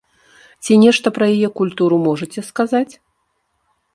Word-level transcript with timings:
Ці 0.63 0.77
нешта 0.83 1.07
пра 1.17 1.27
яе 1.35 1.49
культуру 1.59 1.95
можаце 2.07 2.39
сказаць? 2.49 2.93